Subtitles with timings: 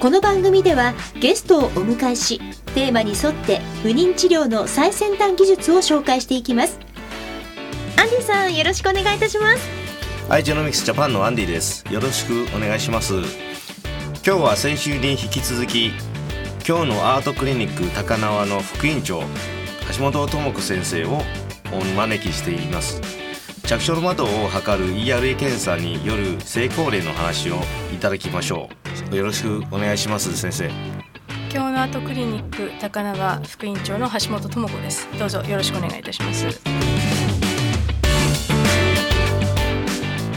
[0.00, 2.40] この番組ではゲストをお迎えし
[2.74, 6.78] テーマに沿って不妊治療の最先端技術を紹介していきます。
[7.96, 9.68] アンディさんよろしくお願いいたします。
[10.28, 11.84] アイジェノミクスジャパンのアンディです。
[11.90, 13.14] よろしくお願いします。
[14.26, 15.92] 今日は先週に引き続き
[16.66, 19.22] 今日のアートクリニック高輪の副院長
[19.96, 21.22] 橋本智子先生を
[21.72, 23.23] お招きしています。
[23.66, 27.56] 着床の窓を測る ERA 検査による成功例の話を
[27.94, 28.68] いただきましょ
[29.10, 29.16] う。
[29.16, 30.70] よろしくお願いします先生。
[31.50, 35.08] 今日のアートクリニック高輪副院長の橋本智子です。
[35.18, 36.60] どうぞよろしくお願いいたします。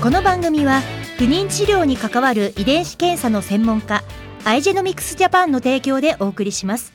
[0.02, 0.80] この番組は
[1.18, 4.04] 不妊治療に関わる遺伝子検査の専門家
[4.46, 6.94] アイジェノミクスジャパンの提供でお送りします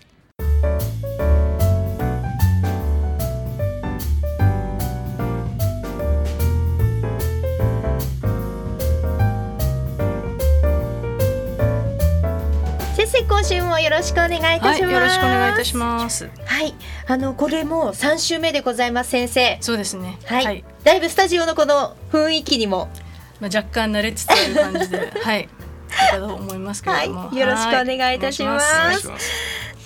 [14.02, 16.30] ろしくお願いいたします、はい、よろしくお願いいたします。
[16.44, 16.74] はい
[17.06, 19.58] あのこれも三週目でございます先生。
[19.60, 20.18] そうですね。
[20.24, 22.88] はい、はい、だいぶスタジオのこの雰囲気にも。
[23.40, 25.48] まあ、若干慣れつつある感じで はい。
[26.12, 27.36] だと思いますけれども、はい。
[27.36, 29.10] よろしくお願いいたします。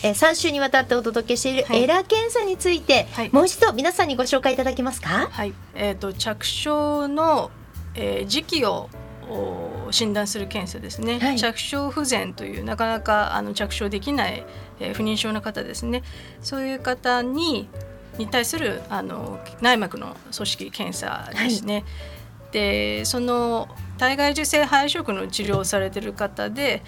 [0.02, 1.82] えー、3週にわたってお届けしているはい。
[1.82, 3.30] エラー検査について、はい。
[3.32, 5.28] もう一度皆さんにご紹介いただけますか？
[5.30, 7.50] はい、えっ、と着床の、
[7.94, 8.88] えー時期を
[9.86, 11.38] お診断する検査ですね、はい。
[11.38, 14.44] 着床不全というなかなかあの着床できない、
[14.80, 16.02] えー不妊症の方ですね。
[16.42, 17.68] そういう方に
[18.18, 21.84] に対するあの内膜の組織検査ですね。
[22.52, 26.82] でその体外受精肺移植の治療をされている方で、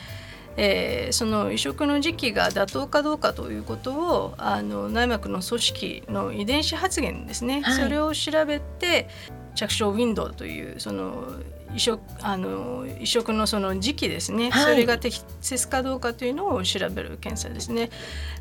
[0.59, 7.83] えーその移植の時期が妥当かどうかということをあの内膜の組織の遺伝子発現ですね、はい。
[7.83, 9.09] それを調べて
[9.55, 11.25] 着床ウィンドウというその
[11.75, 14.65] 移植あの移植のその時期ですね、はい。
[14.65, 17.91] それが適切かどうかというのを調べる検査ですね。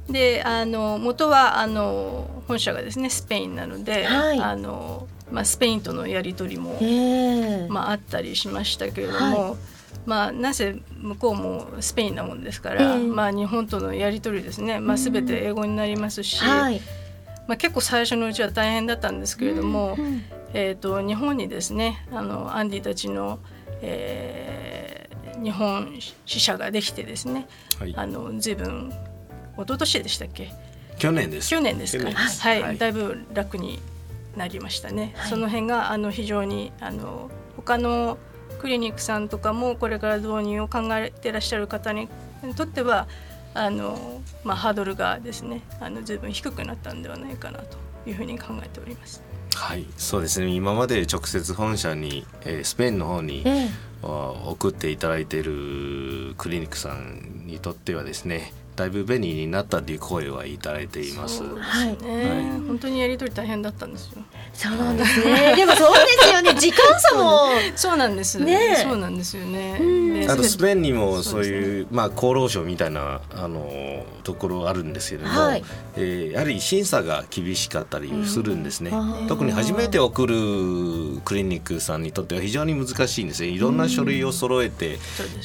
[0.09, 4.41] であの元はあの本社がですねスペインなので、はい。
[4.41, 9.55] あのまあ、スペインとのやり取りもええまあ、あったりしましたけれども、は
[10.07, 16.81] まあ、なぜ向こうもスペインなもんですから、ええまあ、日本とのやり取りですね、まあ、全て英語になりますし、はい。
[17.47, 20.23] まあ、結構最初のうちは大変だったんですけれども、うん
[20.53, 23.40] えー、と日本にですねあのアンディたちの、
[23.81, 25.07] えー
[25.38, 27.47] 日本支社ができてですね
[27.79, 27.94] はい。
[27.96, 28.91] あの随分
[29.53, 30.51] 一昨年でしたっけ？
[30.97, 31.51] 去年です。
[31.51, 32.09] 去年ですか？
[32.09, 32.78] はい、はい。
[32.79, 33.79] だいぶ楽に
[34.35, 35.29] なりましたね、はい。
[35.29, 38.17] その辺があの非常にあの他の
[38.59, 42.07] クリニックさんとかもこれから導入を考えてらっしゃる方に
[42.56, 43.07] とっては
[43.53, 49.23] あの、まあ、ハードルがですねあの随分低くなったんではないかなというふうに考えております。
[49.56, 53.69] はいそうですね今まで直接本社に、えースペインの方にええ
[54.03, 61.38] あ送っていただいているクリニックさんにとってはですねだいぶ便利になったという声はいただいています。
[61.38, 64.22] すね、はい本当にやり取り大変だったんですよ。
[64.57, 65.56] そうなんですね。
[65.56, 66.53] でもそうですよね。
[66.59, 67.50] 時間差も。
[67.75, 68.40] そうなんです。
[68.40, 68.72] ね。
[68.73, 70.25] えそうなんですよね。
[70.28, 75.63] あとスペインにもそそういうまあ厚労省みたいなあのところあるんですけれども、はい。
[75.96, 78.91] えーやはり審査が厳しかったりするんですね。
[79.28, 80.35] 特に初めて送る
[81.23, 83.50] クリニックさんにとっては非常に難しいんですね。
[83.50, 84.97] いろんな書類を揃えて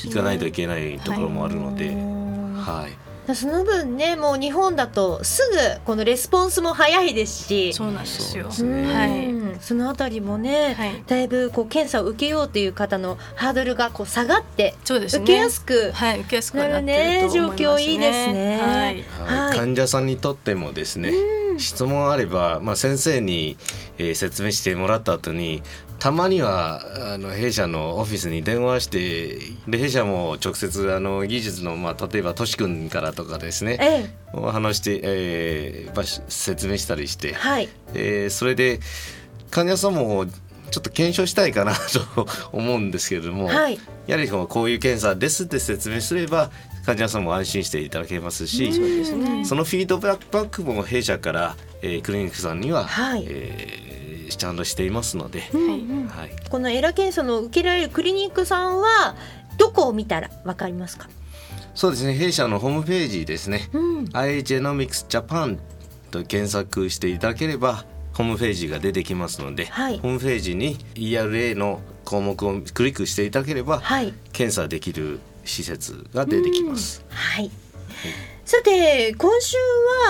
[0.05, 3.12] いかないといけないところもあるので、うんはい。
[3.35, 7.73] その分ねもう日本だとすぐこのレスポンスも早いですし。
[7.73, 8.51] そうなんですよ。
[8.51, 11.05] そうですねうんそのあたりもね、はい。
[11.07, 15.23] だいぶこう検査を受けようという方のハードルがこう下がってそうですね。
[15.23, 17.65] 受けやすくはい、受けやすくはなってるねと思いますね。
[17.65, 18.61] 状況いいですね。
[18.61, 18.71] はい。
[18.71, 19.05] はい。
[19.49, 19.57] はい。
[19.57, 21.13] 患者さんにとってもですね、
[21.59, 23.57] 質問あれば、まあ、先生に、
[23.99, 25.63] えー説明してもらった後に
[26.03, 29.39] たまにはあの弊社のオフィスに電話して
[29.69, 34.11] で弊社も直接あの技術の、まあ、例えばとし君からとかですねええ。
[34.33, 37.69] お話して、えーまあし説明したりして、はい。
[37.95, 38.81] えーそれで
[39.53, 43.79] 患者さんもちょっと検証したいかなと 思うんですけれども、はい。
[44.09, 46.51] やはりこういう検査ですって説明すれば
[46.85, 48.73] 患者さんも安心していただけますし。
[49.45, 53.25] そのフィードバックも弊社から、えークリニックさんには、はい。
[53.29, 53.82] えー
[54.37, 56.21] ちゃんとしていますので、はい。
[56.21, 59.17] はい、このエラ検査の受けられるクリニックさんは
[59.59, 61.09] どこを見たらわかりますか？
[61.75, 62.15] そうですね。
[62.15, 65.59] 弊社のホームページですね、うん、iGenomics Japan
[66.11, 69.99] と検索していただければホームページが出てきますので、はい。
[69.99, 74.13] ホームページに ERA の項目をクリックしていただければ、はい。
[74.33, 77.03] 検査できる施設が出てきます。
[77.09, 77.51] はい。
[78.45, 79.57] さて今週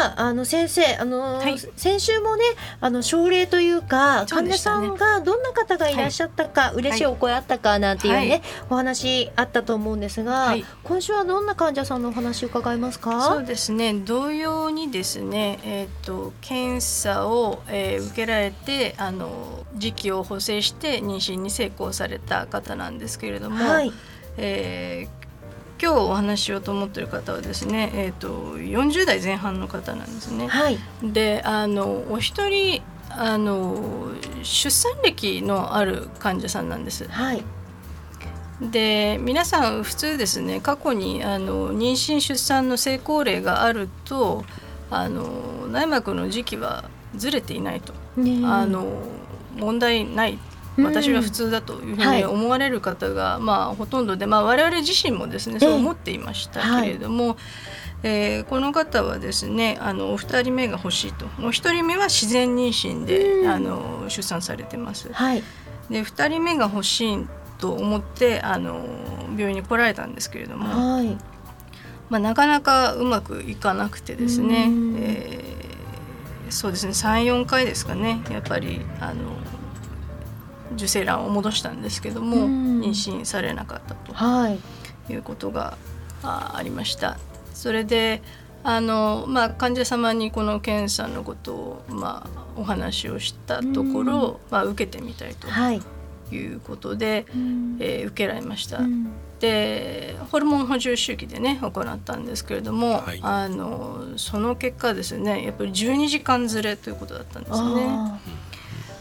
[0.00, 1.58] はあの先生あの、はい。
[1.76, 2.44] 先週もね
[2.80, 8.42] あの症例というかそう患者さんがどんな方がいらっしゃったか、嬉しいお声あったかなんていうね、はい。
[8.70, 10.64] お話あったと思うんですが、はい。
[10.82, 13.94] 今週はどんな患者さんのお話伺いますそかうですね。
[13.94, 23.92] 同様にですね、えー、と検査を、えー受けられてあの時期を補正して妊娠に成功された方なんですけれども、はい。
[24.38, 25.21] えー
[25.82, 30.46] 今日お話ししようと思っている方はですね、えー、と40代前半の方なんですね。
[30.46, 32.80] はいであのお一人
[33.10, 34.12] あの
[34.44, 37.08] 出産歴のある患者さんなんです。
[37.08, 37.42] はい
[38.60, 44.44] で皆さん普通ですね過去にあの妊娠出産の成功例があると
[44.88, 46.84] あの内膜の時期は
[47.16, 48.86] ずれていないと、ねえあの
[49.56, 52.18] 問題ないうん私は普通だというふうはい。
[52.18, 57.36] に思われる方が、まあ、ほとんどで、まあ、我々自身もですねええそう思っていましたけれども、
[58.02, 61.26] えーこの方はですねあのお二人目が欲しいと。
[61.42, 63.50] お一人目は自然妊娠で、うん。
[63.50, 65.12] あの出産されてます。
[65.12, 65.42] はい。
[65.90, 67.26] で2人目が欲しい
[67.58, 68.84] と思ってあの
[69.36, 71.18] 病院に来られたんですけれども、はい。
[72.10, 74.96] まあ、なかなかうまくいかなくてですね、うん。
[74.98, 75.52] えー
[76.52, 79.14] そうですね34回ですかねやっぱりあの
[80.74, 82.80] 受精卵を戻したんですけども、うん。
[82.80, 84.12] 妊娠されなかったと。
[84.12, 84.58] はい。
[85.12, 85.76] いうことが
[86.22, 87.18] あありました。
[87.54, 88.22] それで
[88.64, 95.82] あの、まあ、患者様にこの検査のことを、まあ、お話をしたところ、まあ、受けてみたいとはい。
[96.30, 97.76] いうことで、うん。
[97.80, 98.78] えー受けられました。
[98.78, 99.08] うん。
[99.40, 103.18] でホルモン補充周期でね行ったんですけれども、はい。
[103.22, 107.86] あのその結果ですねやっぱり12時間ずれということだったんですね。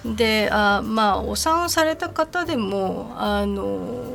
[0.05, 4.05] あであまあお産をされた方でもあの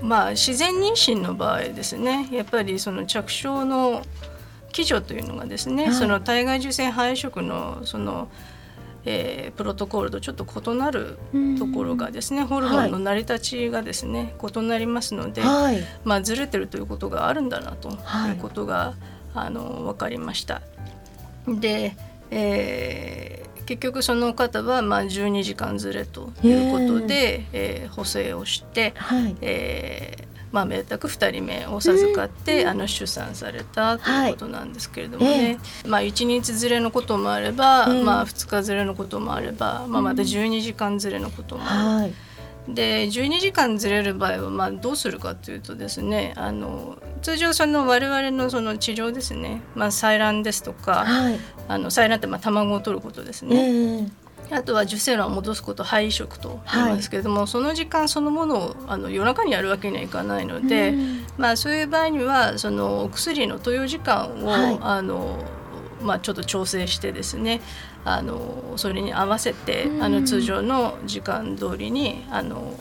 [0.00, 2.28] まあ自然妊娠の場合ですね。
[2.32, 4.02] やっぱりその着床の
[4.72, 5.94] 基準というのがですね、はい。
[5.94, 8.28] その体外受精配色のその、
[9.04, 15.84] えープロトコルとちょっと異なるーところがですね、ホルモンの成り立ちがですね、異なりますので、はい。
[16.04, 18.30] まあ、ずれてるということがあるんだなとはい。
[18.30, 18.94] いうことが、
[19.34, 20.62] あの分かりました。
[21.46, 21.94] で、
[22.30, 29.36] えー結局その方はまあ12時間ずれということで、えー補正をして、はい。
[29.40, 41.96] えーまあ、めでたく2人目を授かって、あの出産されたということなんですけれどもね、まあ、1日ずれのこともあれば、ええまあ、2日ずれのこともあれば、まあ、また12時間ずれのこともある。
[42.02, 42.14] はい
[42.68, 51.38] で12時間ずれる場合はまあどうするかというとですねあの通常その我々のその治療ですね、まあ、採卵ですとかはい。
[51.68, 54.10] あの採卵ってまあ卵を取ることですえね、
[54.50, 61.26] えあとは受精卵を戻すこと肺移植と言いますけれども、その時間そのものをあの夜中にやるわけにはいかないので、うん。
[61.38, 64.78] まあ、そういう場合にはそのお薬の投与時間を、はい。
[64.82, 65.42] あの
[66.02, 67.60] まあ、ちょっと調整してですね
[68.04, 70.02] あのそれに合わせて、うん。
[70.02, 72.74] あの通常の時間通りにあの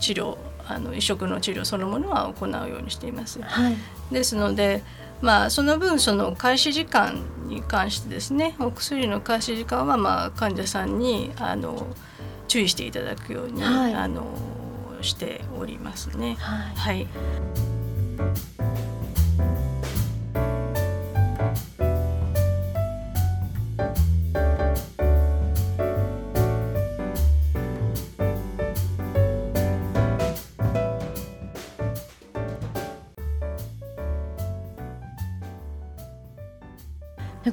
[0.00, 3.40] 治療あの移植の治療そのものは行うようにしています。
[3.42, 3.76] はい。
[4.12, 4.82] ですので、
[5.20, 11.86] まあ、その分その開始時間に関してですねお薬の開始時間はまあ患者さんにあの
[12.46, 13.94] 注意していただくように、はい。
[13.94, 14.24] あの
[15.00, 16.36] しておりますね。
[16.38, 16.76] はい。
[16.76, 18.57] はい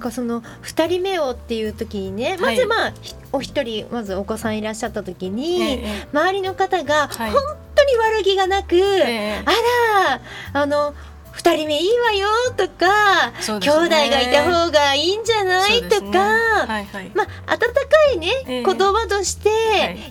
[0.06, 7.32] かその2人目をっていう時にねまずまあ、ひお一人まずお子さんいらっしゃった時に、ええ周りの方がはい。
[7.32, 7.42] 本
[7.76, 9.44] 当に悪気がなく、ええ。
[9.46, 9.52] あ
[10.54, 10.94] らあの
[11.46, 13.34] 2人目いいわよとか、ね。
[13.60, 17.12] 兄弟がいた方がいいんじゃない、とか、はいはい。
[17.14, 17.86] まあ温か
[18.16, 18.64] いね、ええ。
[18.64, 19.50] 言葉として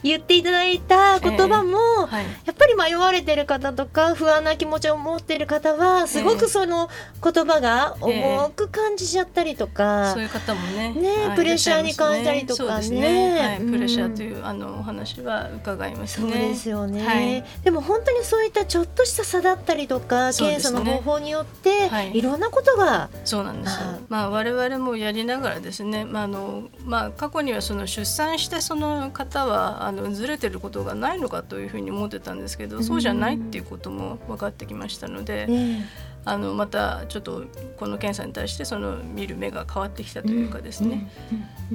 [0.04, 0.10] い。
[0.10, 2.24] 言っていただいた言葉も、はい。
[2.44, 6.38] やっぱり迷われてる方とか不安な気持ちを持ってる方はすごええ。
[6.38, 6.88] くその
[7.22, 10.92] 言葉がええ重く感じちゃったりとか、そういう方もね。
[10.92, 11.36] ねはい。
[11.36, 12.68] プレッシャーに感じたりとかね。
[12.68, 13.38] そうですね。
[13.40, 13.60] はい。
[13.60, 13.72] うん。
[13.72, 16.48] プレッシャーというあのお話は伺いますそうね。
[16.50, 22.16] ですよね、はいでも本当にそういったちょっとした差だったりとか、検査の方法によって、はい。
[22.16, 23.78] い、ろんなことがそうなんです。
[24.08, 35.88] まあ我々もやりながらですね、まああのまあ過去にはその出産してその方はあのずれてることがないのかというふうに思ってたんですけど、そうじゃないっていうことも分かってきましたので、ね
[36.26, 37.44] あのまたちょっと
[37.76, 41.10] この検査に対してその見る目が変わってきたというかですね、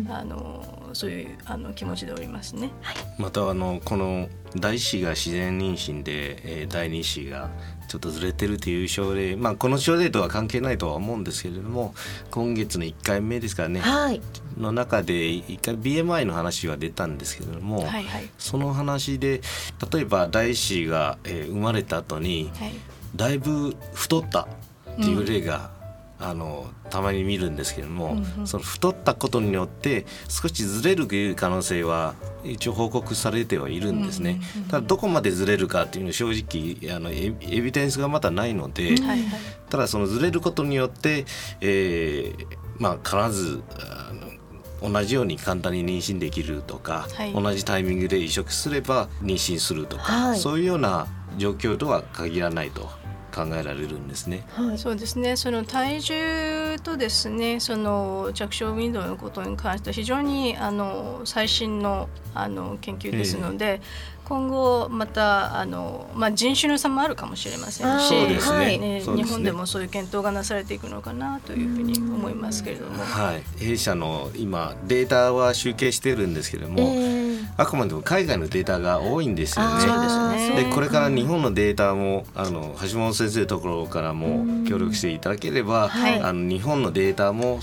[0.10, 2.72] あのそういうあの気持ちでおりますね。
[3.18, 7.50] またあのこの第子が自然妊娠で、えー、第二子が
[7.88, 11.96] ちょっとずれてるという症例、まあ、この症例とは関係ないとは思うんですけれども
[12.30, 14.22] 今月の1回目ですからね、はい、
[14.58, 19.42] の中で1回 BMI の話が出たんですけれども、はいはい、その話で
[19.92, 22.74] 例えば第子が、えー、生まれた後に、はい、
[23.16, 25.79] だいぶ太ったっていう例が、うん、
[26.22, 34.42] あのたまに見るんですけれども、うんうん、その太ったことによって少しずれる可能性は一応報告されてはいるんですね。
[34.70, 39.20] ただどこまでずれるかっていうのは正直あのエビデンスがまだないので、はいはい、
[39.70, 41.26] ただそのずれることによって、
[41.62, 42.48] えー、
[42.78, 51.08] まあ必ずあの同じように簡単に妊娠できるとか、はい、同じタイミングで移植すれば妊娠するとか、はい、そういうような
[51.38, 52.90] 状況とは限らないと
[53.30, 54.44] 考えられるんですね。
[54.54, 55.36] はい、そうですね。
[55.36, 68.78] その体重とですね、その着床ウィンドウのことに関しては非常にあの最新のあの研究ですので、えー今後またあの、まあ、人種の差もあるかもしれませんし、ね。
[68.78, 73.04] ね、日本でもそういう検討がなされていくのかなというふうに思いますけれども。
[73.04, 77.19] はい、弊社の今データは集計してるんですけれども、えー、
[77.60, 80.50] あくまでも海外のデータが多いんですよね。
[80.56, 85.92] で、ね、これから日本のデータもあの橋本先生のところからも協力していただければ、
[86.24, 87.60] あの日本のデータも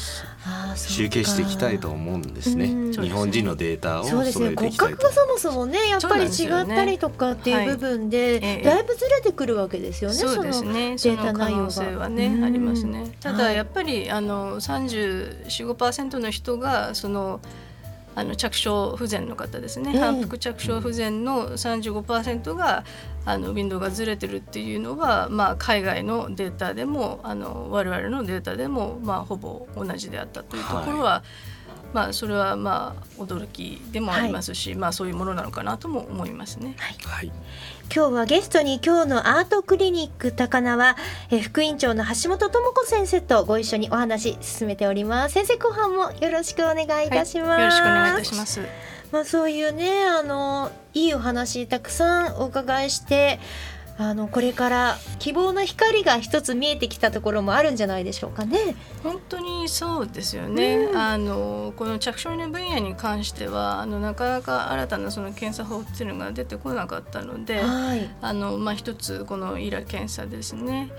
[0.77, 2.67] 集計していきたいと思うんですね。
[2.93, 4.53] 日本人のデータをそうですね。
[4.55, 10.17] 骨格がそもそもねやっぱり違ったりとかっていう部分で、だいぶずれてくるわけですよね。
[10.17, 10.97] そうですね。
[10.97, 13.17] データ内容がはねありますね。
[13.21, 17.41] ただやっぱりあの三十四五パーセントの人がその
[18.17, 22.83] あの着床不全の方ですね、反復着床不全の35%が
[23.27, 31.23] あのウィンドウがずれてるっていうのは、まあ、海外のデータでもあの我々のデータでも、まあ、ほぼ同じであったというところは、は
[31.93, 36.75] い、まあ、それはまあ驚きでもありますし、はい、まあ、そういうものなのかなとも思いますね。
[36.79, 37.33] はい、はい
[37.95, 40.97] 今日はゲストに今日のアートクリニック高輪
[41.31, 45.35] え副院長の橋本智子先生とご一緒にお話進めております。
[45.35, 48.61] 先生後半もよろしくお願いいたします、はい、よろしくお願いいたします。
[49.13, 53.39] まあそういうねあのいいお話たくさんお伺いして
[53.99, 58.77] あのこれから希望の光が一つ見えてきたところもあるんじゃないでしょうかね。
[59.03, 60.77] 本当にそうですよね。
[60.77, 70.91] うん、あのこの着床の分野に関してはあのなかなか新たなその検査法っていうのが出てこなかったので、はい、あのまあ一つこのイラ検査ですね。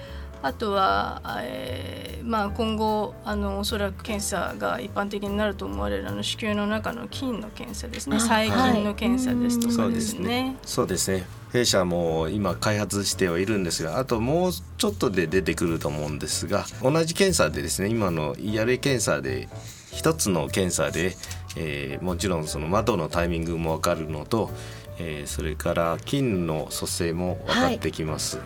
[0.43, 10.55] あとは、えーまあ、今後あのおそらく検査が一般的になると思われるあの子宮の中の菌の検査ですね細菌の検査ですとかですね。
[10.63, 19.47] そうですね弊社も今開発してはいるんですがあともうちょっとで出てくると思うんですが同じ検査でですね今のイヤレ検査で
[19.91, 21.15] 一つの検査で、
[21.55, 24.51] えー、もちろんその窓のタイミングも分かるのと、
[24.99, 28.43] えー、それから菌の組成も分かってきます、は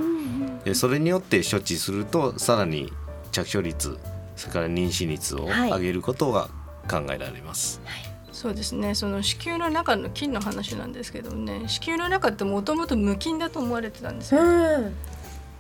[0.66, 2.94] い、それによって処置するとさらに
[3.32, 3.98] 着床率
[4.36, 6.50] それから妊娠率を上げることが
[6.90, 7.82] 考えられます。
[7.86, 8.96] はいそうですね。
[8.96, 11.64] その子宮の中の菌の話なんですけどね。
[11.68, 14.42] 子宮の中ってもともと無菌だと思われてたんですよ。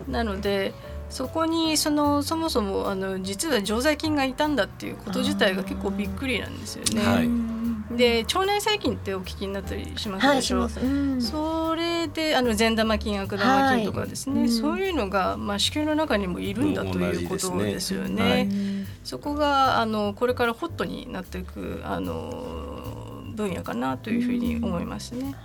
[0.07, 0.73] なので
[1.09, 7.01] そこにそのそもそもあの実は常在菌がいたんだっていうこと自体が結構びっくりなんですよね。
[7.01, 10.87] はい、で腸内細菌ってお聞きになったりしますでしょ、はいう
[11.17, 14.49] ん、それであの善玉菌悪玉菌とかですね、はい。
[14.49, 18.80] うん、そういうのが、まあ、子宮の中にもいるんだということですよね。
[19.03, 25.35] そこがあのこれからホットになっていくあの分野かなというふうに思いますね。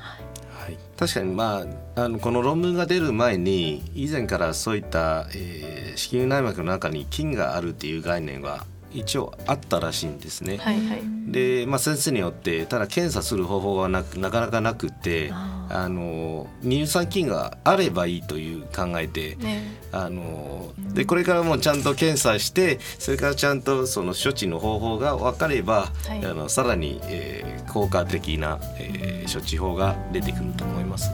[0.66, 10.58] はい、確かに、まあ、あのこの論文が出る前に以前からそういった、えー、子宮内膜の中に菌があるっていう概念は一応あったらしいんですね。
[10.58, 19.62] はいはい、で、まあ、先生によってただ検査する方法はななかなかなくてあの乳酸菌があればいいという考えて、ね、
[19.92, 31.10] あのでこれからもちゃんと検査してそれからちゃんとその処置の方法が分かれば、はい、あのさらに、えー、効果的な、えー、処置法が出てくると思います。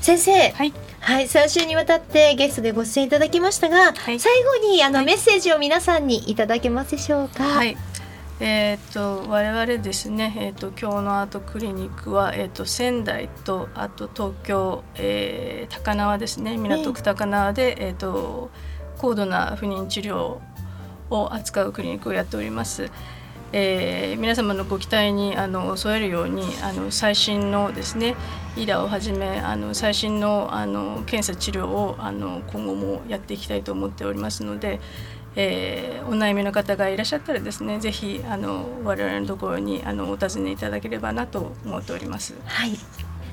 [0.00, 4.18] 先生、はい、はい3週にわたってゲストでご出演いただきましたが、はい。
[4.18, 5.06] 最後にあの、はい。
[5.06, 7.44] メッセージを皆さんにいただけますでしょうか？
[7.44, 7.76] はい。
[8.40, 16.56] えー、と我々ですね、えー、と今日のアートクリニックは、えー、と仙台とあと東京、えー高輪ですね。
[16.56, 18.50] 港区高輪で、えー、と
[18.98, 20.38] 高度な不妊治療
[21.10, 22.90] を扱うクリニックをやっております。
[23.56, 28.16] えー皆様のご期待にあの添えるようにあの最新のですね
[28.56, 34.80] イラをはじめあの最新のあの検査治療をあの今後もやっていきたいと思っておりますので、
[35.36, 42.34] えーお悩みの方がいらっしゃったらですねぜひあの我々のところにあのお尋ねいただければなと思っております。
[42.44, 42.72] はい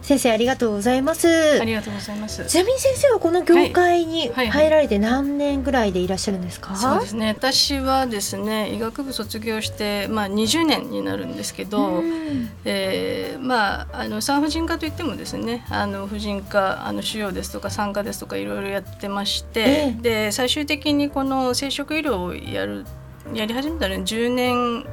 [0.01, 1.59] 先生ありがとうございます。
[1.61, 2.45] ありがとうございます。
[2.45, 4.31] ちなみに先生はこの業界にはい。
[4.31, 4.49] はい。
[4.49, 7.27] 入られて何年ぐらいでいらっしゃるんですか、そうですね。
[7.37, 12.49] 私はですね医学部卒業して、まあ、20年になるんですけど、うん。
[12.65, 20.01] えーまあ、あの産婦人科といってもですねあの婦人科あの腫瘍ですとか産科ですとかいろいろやってまして、ええ。
[20.01, 22.85] で最終的にこの生殖医療をやる
[23.33, 24.85] やり始めたのは10年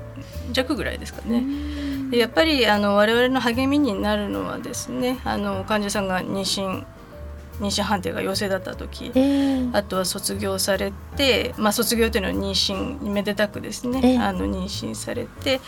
[0.53, 1.43] 弱ぐらいですかね。
[2.11, 6.85] でやっぱりあの我々の励みになるのはですねあの患者さんが妊娠
[7.61, 14.19] 妊娠判定が陽性だった時えーあとは卒業されて、まあ、卒業というのは妊娠めでたくですね、ええ。
[14.19, 15.61] あの妊娠されて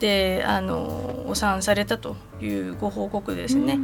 [0.00, 3.78] であのお産されたというご報告ですね、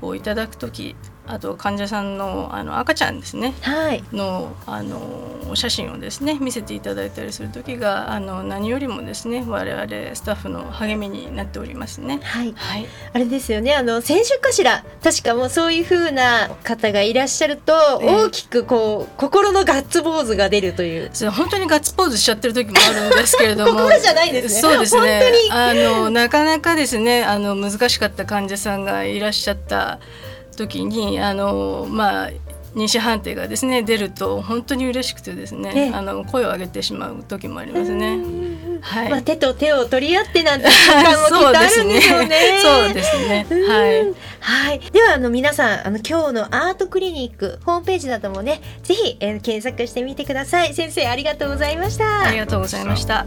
[0.00, 0.96] をいただく時
[1.26, 3.54] あと患者さんのあの赤ちゃんですね。
[3.62, 4.04] はい。
[4.12, 5.00] のあの
[5.48, 12.20] お写真をですね見せていただいたりする時があの何よりもですね我々スタッフの励みになっておりますね。
[12.22, 12.52] はい。
[12.56, 13.74] はい、あれですよね。
[13.74, 18.14] あの選手かしら確かもうそういう風な方がいらっしゃると、ええ。
[18.24, 21.10] 大きくこう心のガッツポーズが出るという。
[21.12, 23.80] それ本当にガッツポーズしちゃってる時もあるんですけれども。
[23.86, 24.60] 心じゃないんですね。
[24.60, 25.22] そうですね。
[25.50, 29.98] 本あのなかなかですねあの難しかった患者さんがいらっしゃった
[30.56, 32.30] 時にあのまあ
[32.76, 38.18] 妊娠判定がですね出ると本当に嬉しくてですね、ええあの声を上げてしまう時もありますね。
[38.82, 42.58] はいまあ、手と手を取り合ってなんて瞬間も きっとあるんですよね。
[42.62, 43.46] そうですね。
[43.48, 44.14] うんはい。
[44.40, 53.26] はい、ではあの皆さんあの今日のアートクリニックホームページなどもねぜひ、えー検索してみてください先生ありがとうございましたありがとうございました。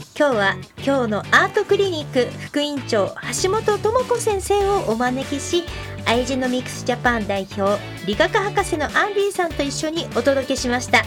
[0.17, 5.63] 今日は今日のアートクリニック副院長橋本智子先生をお招きし
[6.05, 11.03] アイジェノミクスジャパン代表理学博士のアンディさんと一緒にお届けしました、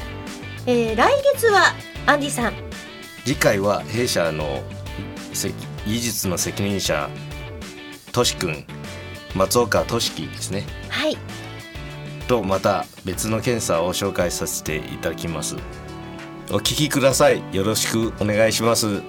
[0.67, 1.75] えー来月は
[2.07, 2.53] アンディさん。
[3.25, 4.62] 次回は弊社の
[5.33, 5.53] せ
[5.87, 7.09] 技術の責任者
[8.12, 8.64] としくん
[9.35, 10.64] 松岡俊樹ですね。
[10.88, 11.17] はい。
[12.27, 15.57] とまた別の検査を紹介させていただきます
[16.51, 19.03] お聞きくださいよろしくお願いします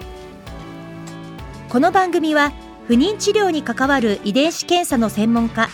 [1.69, 2.54] この番組は
[2.88, 5.67] 不妊治療に関わる遺伝子検査の専門家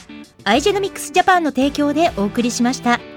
[0.44, 3.11] アイジェノミクスジャパンの提供でお送りしました。